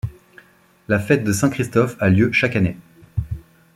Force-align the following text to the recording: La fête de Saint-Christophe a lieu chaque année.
La 0.87 0.97
fête 0.97 1.23
de 1.23 1.31
Saint-Christophe 1.31 1.95
a 1.99 2.09
lieu 2.09 2.31
chaque 2.31 2.55
année. 2.55 2.75